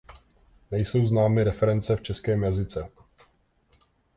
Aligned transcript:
Nejsou 0.71 1.05
známy 1.07 1.43
reference 1.43 1.95
v 1.95 2.01
českém 2.01 2.43
jazyce. 2.43 2.89